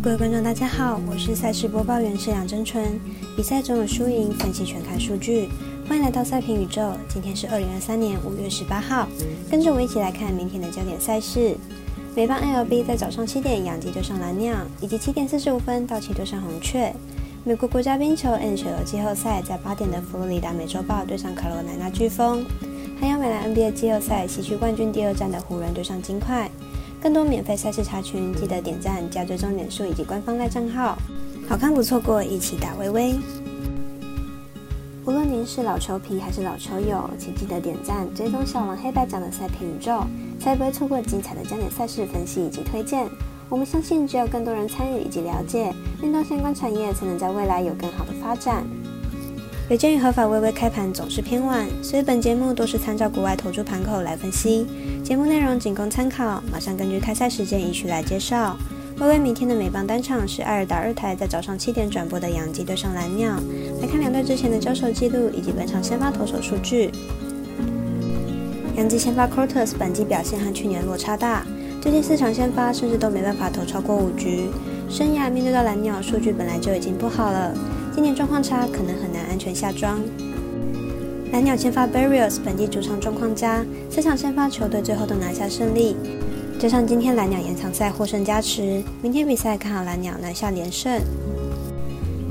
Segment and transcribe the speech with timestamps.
[0.00, 3.00] 各位观众，大家好，我是赛事播报员是杨真纯。
[3.36, 5.48] 比赛中有输赢，分析全看数据。
[5.88, 6.92] 欢迎来到赛评宇宙。
[7.08, 9.08] 今天是二零二三年五月十八号，
[9.50, 11.56] 跟着我一起来看明天的焦点赛事。
[12.14, 16.94] 美邦 LB 在早上七点，洋基对上蓝鸟，以及七点四十五分，道奇对上红雀。
[17.42, 22.46] 美国国家冰球 NHL 季后赛在八点的佛罗里达美洲豹对上卡罗来纳飓风，
[23.00, 26.48] 还有美兰 NBA 季后赛西区冠军第二战的湖人对上金块。
[27.00, 30.98] 更多免费赛事查询，记得点赞加追踪点数以及官方赖账号。
[31.48, 33.14] 好看不错过，一起打微微。
[35.06, 40.02] 无论您是老球皮还是老球友，请记得点赞追踪小王黑白奖的赛评宇宙，
[40.38, 43.08] 才不会错过精彩的焦点赛事分析以及推荐。
[43.48, 48.66] 我们相信，只有更多人参与以及了解运动相关产业，才能在未来有更好的发展。
[49.68, 54.66] 有鉴于合法微微开盘总是偏晚，所以本节目都是参照国外投注盘口来分析。
[55.04, 58.56] 节目内容仅供参考，马上根据开赛时间依序来介绍。
[58.98, 63.36] 微微明天的美邦单场是艾尔达二台在早上七点转播的洋基对上蓝鸟。
[63.82, 66.90] 来看两队之前的交手记录以及本场先发投手数据。
[68.74, 71.46] 洋基先发 Cortes 本季表现和去年落差大，
[71.82, 74.48] 最近四场先发甚至都没办法投超过五局。
[74.88, 77.52] 生涯面对到蓝鸟，数据本来就已经不好了。
[77.98, 79.98] 今年状况差，可能很难安全下庄。
[81.32, 85.96] 蓝鸟先发 Barrios 本地主场状况佳，三场先发球队最后都拿下胜利，
[86.60, 91.02] 加上今天蓝鸟延长赛获胜加持，明天比赛看好蓝鸟拿下连胜。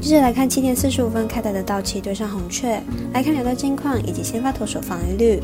[0.00, 2.80] 接着来看七点四十五分开打的道奇对上红雀，
[3.12, 5.42] 来看两队近况以及先发投手防御率。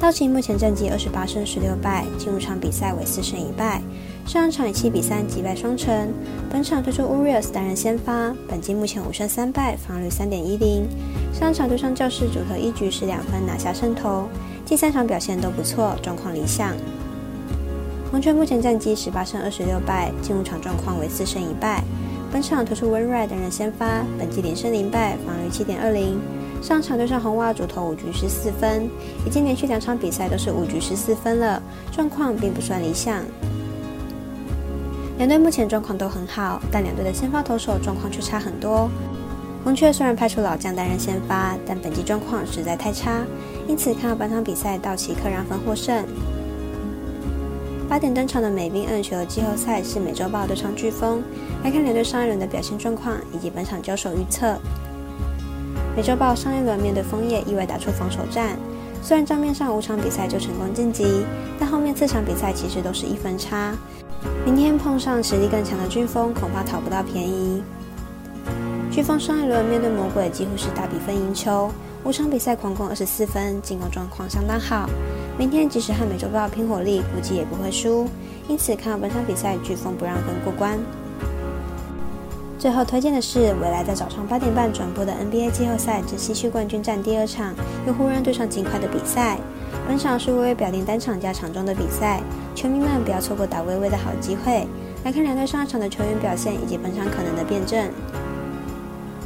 [0.00, 3.82] 道奇目前战绩二十八胜十六败，进入场比赛为四胜一败。
[4.26, 6.08] 上场以七比三击败双城，
[6.50, 10.88] 本场推出 Urias 担任先发，本季目前五胜三败，防率三点一零。
[11.32, 14.26] 上场对上教室主投一局是两分拿下胜投，
[14.64, 16.74] 近三场表现都不错，状况理想。
[18.10, 21.84] 红雀目前战绩十八胜二十六败，进入场状况为四胜一败，
[22.32, 26.18] 本场推出 w i n r i 担任先发，本季连胜零败，防御七点二零。
[26.62, 28.88] 上场对上红袜主投五局十四分，
[29.26, 31.62] 已经连续两场比赛都是五局十四分了，
[31.92, 33.22] 状况并不算理想。
[35.16, 38.90] 两队目前状况都很好，但两队的先发投手状况却差很多。
[39.62, 43.24] 红雀虽然派出老将担任先发，但本季状况实在太差，
[43.68, 46.04] 因此看好本场比赛道奇客让分获胜。
[47.88, 51.22] 八点登场的美兵 N 球季后赛是美洲豹对上飓风，
[51.62, 54.56] 来看两队上一轮的表现状况以及本场交手预测。
[55.94, 58.58] 美洲豹上一轮面对枫叶意外打出防守战，
[59.04, 61.26] 虽然账面上五场比赛就成功晋级，
[61.60, 63.74] 但后面四场比赛其实都是一分差。
[64.46, 67.62] 明天碰上实力更强的飓风，恐怕讨不到便宜。
[68.90, 71.70] 飓风上一轮面对魔鬼几乎是大比分赢球，
[72.02, 74.88] 五场比赛狂攻二十四分，进攻状况相当好。
[75.36, 78.08] 明天即使和美洲豹拼火力，估计也不会输。
[78.48, 80.78] 因此看好本场比赛飓风不让分过关。
[82.64, 87.54] 最后推荐的是未来在早上八点半转播的 NBA 季后赛之西区冠军战第二场，
[87.86, 89.36] 由湖人对上金块的比赛。
[89.86, 92.22] 本场是微微表定单场加场中的比赛，
[92.54, 94.66] 球迷们不要错过打微微的好机会。
[95.04, 97.86] 来看两队上一场的球员表现以及本场可能的辩证。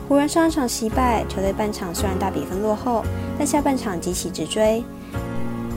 [0.09, 3.04] 湖人上一场惜败，球队半场虽然大比分落后，
[3.38, 4.82] 但下半场急起直追。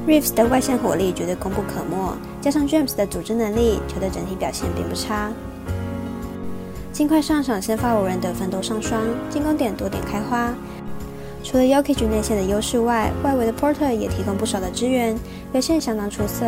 [0.08, 5.32] Reeves 的外线火力绝对功不可没，加上 James 的组织能力，球队整体表现并不差。
[7.02, 10.54] 尽快上场先发五人得分都上双，进攻点多点开花。
[11.44, 15.18] 除了 Yokichi 内线的优势外，外围的 Porter 也提供不少的支援，
[15.52, 16.46] 表现相当出色。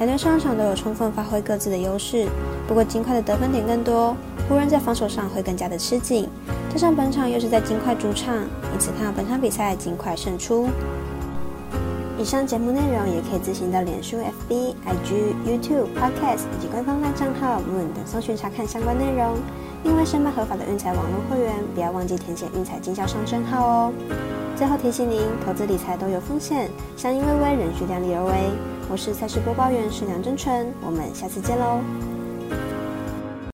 [0.00, 2.26] 两队上场都有充分发挥各自的优势，
[2.66, 4.16] 不过金块的得分点更多，
[4.48, 6.28] 湖人在防守上会更加的吃紧。
[6.72, 8.34] 加上本场又是在金块主场，
[8.74, 10.68] 因此看好本场比赛金块胜出。
[12.20, 19.38] 以上节目内容也可以自行到脸书、FB、IG、YouTube、Podcast 以及官方赖账号 Moon 等搜寻查看相关内容。
[19.84, 23.92] 另外，申办合法的运彩网络会员，不要忘记填写运彩经销商证号哦。
[24.54, 28.32] 最后提醒您，投资理财都有风险，相依微微，仍需量力而为。
[28.90, 32.19] 我是赛事播报员，是梁真纯，我们下次见喽。